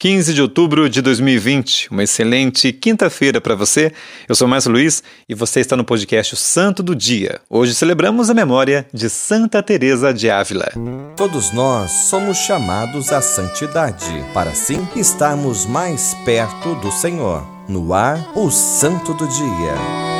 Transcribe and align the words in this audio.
15 0.00 0.32
de 0.32 0.40
outubro 0.40 0.88
de 0.88 1.02
2020, 1.02 1.90
uma 1.90 2.02
excelente 2.02 2.72
quinta-feira 2.72 3.38
para 3.38 3.54
você. 3.54 3.92
Eu 4.26 4.34
sou 4.34 4.48
Márcio 4.48 4.72
Luiz 4.72 5.02
e 5.28 5.34
você 5.34 5.60
está 5.60 5.76
no 5.76 5.84
podcast 5.84 6.32
o 6.32 6.38
Santo 6.38 6.82
do 6.82 6.96
Dia. 6.96 7.38
Hoje 7.50 7.74
celebramos 7.74 8.30
a 8.30 8.34
memória 8.34 8.86
de 8.94 9.10
Santa 9.10 9.62
Teresa 9.62 10.14
de 10.14 10.30
Ávila. 10.30 10.72
Todos 11.18 11.52
nós 11.52 11.90
somos 11.90 12.38
chamados 12.38 13.12
à 13.12 13.20
santidade, 13.20 14.24
para 14.32 14.52
assim 14.52 14.88
estarmos 14.96 15.66
mais 15.66 16.14
perto 16.24 16.74
do 16.76 16.90
Senhor. 16.90 17.46
No 17.68 17.92
ar, 17.92 18.32
o 18.34 18.50
Santo 18.50 19.12
do 19.12 19.28
Dia. 19.28 20.19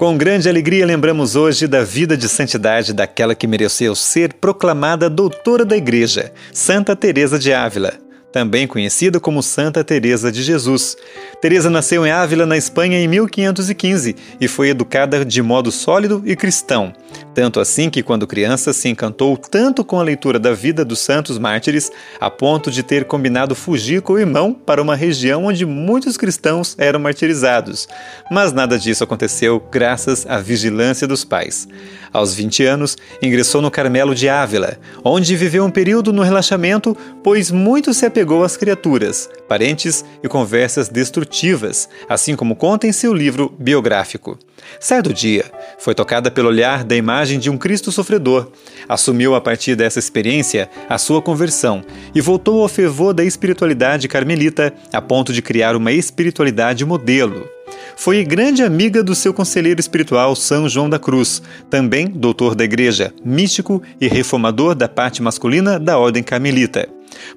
Com 0.00 0.16
grande 0.16 0.48
alegria 0.48 0.86
lembramos 0.86 1.36
hoje 1.36 1.66
da 1.66 1.84
vida 1.84 2.16
de 2.16 2.26
santidade 2.26 2.94
daquela 2.94 3.34
que 3.34 3.46
mereceu 3.46 3.94
ser 3.94 4.32
proclamada 4.32 5.10
doutora 5.10 5.62
da 5.62 5.76
Igreja, 5.76 6.32
Santa 6.54 6.96
Teresa 6.96 7.38
de 7.38 7.52
Ávila 7.52 7.92
também 8.32 8.66
conhecida 8.66 9.18
como 9.18 9.42
Santa 9.42 9.82
Teresa 9.82 10.30
de 10.30 10.42
Jesus. 10.42 10.96
Teresa 11.40 11.68
nasceu 11.68 12.06
em 12.06 12.10
Ávila, 12.10 12.46
na 12.46 12.56
Espanha, 12.56 12.98
em 12.98 13.08
1515 13.08 14.16
e 14.40 14.48
foi 14.48 14.68
educada 14.68 15.24
de 15.24 15.42
modo 15.42 15.72
sólido 15.72 16.22
e 16.24 16.36
cristão. 16.36 16.92
Tanto 17.34 17.60
assim 17.60 17.90
que, 17.90 18.02
quando 18.02 18.26
criança, 18.26 18.72
se 18.72 18.88
encantou 18.88 19.36
tanto 19.36 19.84
com 19.84 19.98
a 19.98 20.02
leitura 20.02 20.38
da 20.38 20.52
vida 20.52 20.84
dos 20.84 21.00
santos 21.00 21.38
mártires, 21.38 21.90
a 22.20 22.30
ponto 22.30 22.70
de 22.70 22.82
ter 22.82 23.04
combinado 23.04 23.54
fugir 23.54 24.02
com 24.02 24.14
o 24.14 24.18
irmão 24.18 24.52
para 24.52 24.82
uma 24.82 24.94
região 24.94 25.44
onde 25.44 25.64
muitos 25.64 26.16
cristãos 26.16 26.74
eram 26.78 27.00
martirizados. 27.00 27.88
Mas 28.30 28.52
nada 28.52 28.78
disso 28.78 29.04
aconteceu 29.04 29.62
graças 29.70 30.26
à 30.26 30.38
vigilância 30.38 31.06
dos 31.06 31.24
pais. 31.24 31.68
Aos 32.12 32.34
20 32.34 32.64
anos, 32.64 32.96
ingressou 33.22 33.62
no 33.62 33.70
Carmelo 33.70 34.14
de 34.14 34.28
Ávila, 34.28 34.78
onde 35.04 35.36
viveu 35.36 35.64
um 35.64 35.70
período 35.70 36.12
no 36.12 36.22
relaxamento, 36.22 36.96
pois 37.22 37.50
muito 37.50 37.94
se 37.94 38.04
apegou 38.04 38.42
às 38.42 38.56
criaturas, 38.56 39.28
parentes 39.48 40.04
e 40.22 40.28
conversas 40.28 40.88
destrutivas, 40.88 41.88
assim 42.08 42.34
como 42.34 42.56
conta 42.56 42.86
em 42.86 42.92
seu 42.92 43.14
livro 43.14 43.54
biográfico. 43.58 44.38
Certo 44.78 45.12
dia, 45.12 45.44
foi 45.78 45.94
tocada 45.94 46.30
pelo 46.30 46.48
olhar 46.48 46.84
da 46.84 46.96
imagem 46.96 47.38
de 47.38 47.48
um 47.48 47.56
Cristo 47.56 47.90
sofredor. 47.90 48.48
Assumiu 48.88 49.34
a 49.34 49.40
partir 49.40 49.74
dessa 49.74 49.98
experiência 49.98 50.68
a 50.88 50.98
sua 50.98 51.22
conversão 51.22 51.84
e 52.14 52.20
voltou 52.20 52.62
ao 52.62 52.68
fervor 52.68 53.14
da 53.14 53.24
espiritualidade 53.24 54.08
carmelita 54.08 54.72
a 54.92 55.00
ponto 55.00 55.32
de 55.32 55.42
criar 55.42 55.76
uma 55.76 55.92
espiritualidade 55.92 56.84
modelo. 56.84 57.48
Foi 57.96 58.24
grande 58.24 58.62
amiga 58.62 59.02
do 59.02 59.14
seu 59.14 59.32
conselheiro 59.34 59.80
espiritual 59.80 60.34
São 60.34 60.68
João 60.68 60.88
da 60.88 60.98
Cruz, 60.98 61.42
também 61.68 62.06
doutor 62.06 62.54
da 62.54 62.64
Igreja, 62.64 63.12
místico 63.24 63.82
e 64.00 64.08
reformador 64.08 64.74
da 64.74 64.88
parte 64.88 65.22
masculina 65.22 65.78
da 65.78 65.98
Ordem 65.98 66.22
Carmelita. 66.22 66.88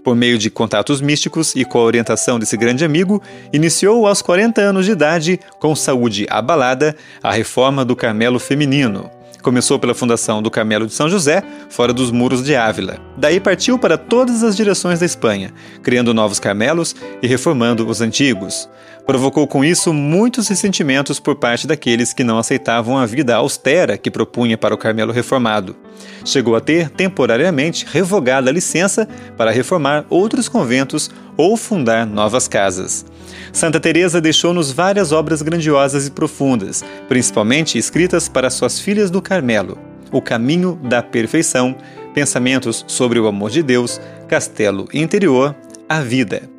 Por 0.03 0.15
meio 0.15 0.37
de 0.37 0.49
contatos 0.49 1.01
místicos 1.01 1.55
e 1.55 1.65
com 1.65 1.79
a 1.79 1.83
orientação 1.83 2.39
desse 2.39 2.55
grande 2.55 2.85
amigo, 2.85 3.21
iniciou 3.51 4.07
aos 4.07 4.21
40 4.21 4.61
anos 4.61 4.85
de 4.85 4.91
idade, 4.91 5.39
com 5.59 5.75
saúde 5.75 6.25
abalada, 6.29 6.95
a 7.21 7.31
reforma 7.31 7.83
do 7.83 7.95
Carmelo 7.95 8.39
feminino. 8.39 9.09
Começou 9.43 9.77
pela 9.77 9.93
fundação 9.93 10.41
do 10.41 10.49
Carmelo 10.49 10.87
de 10.87 10.93
São 10.93 11.09
José, 11.09 11.43
fora 11.69 11.91
dos 11.91 12.11
muros 12.11 12.41
de 12.41 12.55
Ávila. 12.55 12.97
Daí 13.17 13.41
partiu 13.41 13.77
para 13.77 13.97
todas 13.97 14.41
as 14.41 14.55
direções 14.55 15.01
da 15.01 15.05
Espanha, 15.05 15.51
criando 15.83 16.13
novos 16.13 16.39
Carmelos 16.39 16.95
e 17.21 17.27
reformando 17.27 17.85
os 17.85 17.99
antigos. 17.99 18.69
Provocou 19.05 19.45
com 19.45 19.61
isso 19.61 19.93
muitos 19.93 20.47
ressentimentos 20.47 21.19
por 21.19 21.35
parte 21.35 21.67
daqueles 21.67 22.13
que 22.13 22.23
não 22.23 22.37
aceitavam 22.37 22.97
a 22.97 23.05
vida 23.05 23.35
austera 23.35 23.97
que 23.97 24.09
propunha 24.09 24.57
para 24.57 24.73
o 24.73 24.77
Carmelo 24.77 25.11
reformado. 25.11 25.75
Chegou 26.23 26.55
a 26.55 26.61
ter 26.61 26.89
temporariamente 26.89 27.85
revogada 27.85 28.49
a 28.49 28.53
licença 28.53 29.05
para 29.35 29.51
reformar 29.51 30.05
outros 30.09 30.47
conventos 30.47 31.11
ou 31.35 31.57
fundar 31.57 32.05
novas 32.05 32.47
casas. 32.47 33.05
Santa 33.51 33.79
Teresa 33.79 34.21
deixou-nos 34.21 34.71
várias 34.71 35.11
obras 35.11 35.41
grandiosas 35.41 36.07
e 36.07 36.11
profundas, 36.11 36.83
principalmente 37.07 37.77
escritas 37.77 38.27
para 38.27 38.49
suas 38.49 38.79
filhas 38.79 39.09
do 39.11 39.21
Carmelo: 39.21 39.77
O 40.11 40.21
Caminho 40.21 40.79
da 40.83 41.01
Perfeição, 41.01 41.75
Pensamentos 42.13 42.85
sobre 42.87 43.19
o 43.19 43.27
Amor 43.27 43.49
de 43.49 43.63
Deus, 43.63 43.99
Castelo 44.27 44.87
Interior, 44.93 45.55
A 45.89 46.01
Vida. 46.01 46.53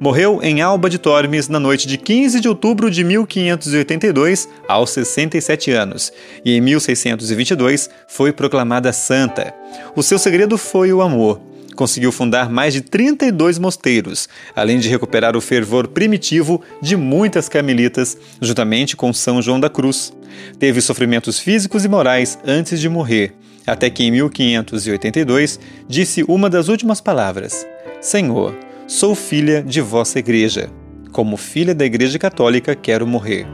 Morreu 0.00 0.38
em 0.42 0.60
Alba 0.60 0.88
de 0.88 0.96
Tormes 0.96 1.48
na 1.48 1.58
noite 1.58 1.88
de 1.88 1.98
15 1.98 2.38
de 2.38 2.48
outubro 2.48 2.88
de 2.88 3.02
1582, 3.02 4.48
aos 4.68 4.90
67 4.90 5.72
anos, 5.72 6.12
e 6.44 6.52
em 6.52 6.60
1622 6.60 7.90
foi 8.06 8.32
proclamada 8.32 8.92
santa. 8.92 9.52
O 9.96 10.02
seu 10.02 10.16
segredo 10.16 10.56
foi 10.56 10.92
o 10.92 11.02
amor. 11.02 11.40
Conseguiu 11.78 12.10
fundar 12.10 12.50
mais 12.50 12.74
de 12.74 12.80
32 12.80 13.56
mosteiros, 13.56 14.28
além 14.56 14.80
de 14.80 14.88
recuperar 14.88 15.36
o 15.36 15.40
fervor 15.40 15.86
primitivo 15.86 16.60
de 16.82 16.96
muitas 16.96 17.48
carmelitas, 17.48 18.18
juntamente 18.42 18.96
com 18.96 19.12
São 19.12 19.40
João 19.40 19.60
da 19.60 19.70
Cruz. 19.70 20.12
Teve 20.58 20.80
sofrimentos 20.80 21.38
físicos 21.38 21.84
e 21.84 21.88
morais 21.88 22.36
antes 22.44 22.80
de 22.80 22.88
morrer, 22.88 23.32
até 23.64 23.88
que 23.88 24.02
em 24.02 24.10
1582 24.10 25.60
disse 25.86 26.24
uma 26.26 26.50
das 26.50 26.66
últimas 26.66 27.00
palavras: 27.00 27.64
Senhor, 28.00 28.56
Sou 28.88 29.14
filha 29.14 29.62
de 29.62 29.80
vossa 29.80 30.18
igreja. 30.18 30.68
Como 31.12 31.36
filha 31.36 31.76
da 31.76 31.84
Igreja 31.84 32.18
Católica, 32.18 32.74
quero 32.74 33.06
morrer. 33.06 33.46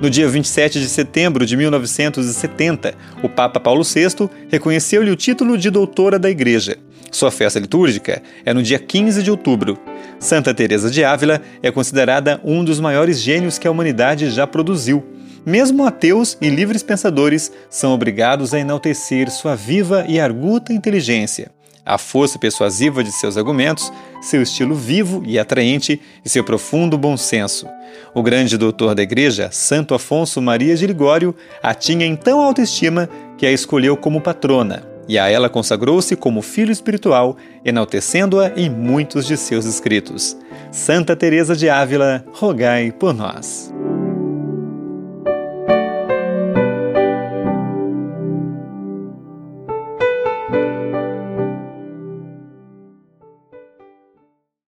No 0.00 0.10
dia 0.10 0.28
27 0.28 0.80
de 0.80 0.88
setembro 0.88 1.46
de 1.46 1.56
1970, 1.56 2.92
o 3.22 3.28
Papa 3.28 3.60
Paulo 3.60 3.84
VI 3.84 4.28
reconheceu-lhe 4.50 5.12
o 5.12 5.16
título 5.16 5.56
de 5.56 5.70
doutora 5.70 6.18
da 6.18 6.28
Igreja. 6.28 6.76
Sua 7.12 7.30
festa 7.30 7.60
litúrgica 7.60 8.22
é 8.44 8.52
no 8.52 8.62
dia 8.62 8.78
15 8.78 9.22
de 9.22 9.30
outubro. 9.30 9.78
Santa 10.18 10.52
Teresa 10.52 10.90
de 10.90 11.04
Ávila 11.04 11.42
é 11.62 11.70
considerada 11.70 12.40
um 12.42 12.64
dos 12.64 12.80
maiores 12.80 13.20
gênios 13.20 13.58
que 13.58 13.68
a 13.68 13.70
humanidade 13.70 14.30
já 14.30 14.46
produziu. 14.46 15.04
Mesmo 15.44 15.86
ateus 15.86 16.38
e 16.40 16.48
livres 16.48 16.82
pensadores 16.82 17.52
são 17.68 17.92
obrigados 17.92 18.54
a 18.54 18.58
enaltecer 18.58 19.30
sua 19.30 19.54
viva 19.54 20.06
e 20.08 20.18
arguta 20.18 20.72
inteligência 20.72 21.50
a 21.84 21.98
força 21.98 22.38
persuasiva 22.38 23.02
de 23.02 23.10
seus 23.10 23.36
argumentos, 23.36 23.92
seu 24.20 24.42
estilo 24.42 24.74
vivo 24.74 25.22
e 25.26 25.38
atraente 25.38 26.00
e 26.24 26.28
seu 26.28 26.44
profundo 26.44 26.96
bom 26.96 27.16
senso. 27.16 27.66
O 28.14 28.22
grande 28.22 28.56
doutor 28.56 28.94
da 28.94 29.02
Igreja, 29.02 29.50
Santo 29.50 29.94
Afonso 29.94 30.40
Maria 30.40 30.76
de 30.76 30.86
Ligório, 30.86 31.34
a 31.62 31.74
tinha 31.74 32.06
em 32.06 32.14
tão 32.14 32.40
alta 32.40 32.62
estima 32.62 33.08
que 33.36 33.44
a 33.44 33.52
escolheu 33.52 33.96
como 33.96 34.20
patrona, 34.20 34.91
e 35.12 35.18
a 35.18 35.28
ela 35.28 35.50
consagrou-se 35.50 36.16
como 36.16 36.40
filho 36.40 36.72
espiritual, 36.72 37.36
enaltecendo-a 37.62 38.52
em 38.56 38.70
muitos 38.70 39.26
de 39.26 39.36
seus 39.36 39.66
escritos. 39.66 40.34
Santa 40.70 41.14
Teresa 41.14 41.54
de 41.54 41.68
Ávila, 41.68 42.24
rogai 42.32 42.90
por 42.90 43.12
nós. 43.12 43.71